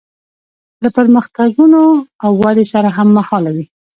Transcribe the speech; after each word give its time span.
له 0.83 0.89
پرمختګونو 0.97 1.81
او 2.23 2.31
ودې 2.41 2.65
سره 2.73 2.89
هممهاله 2.97 3.51
وي. 3.55 3.65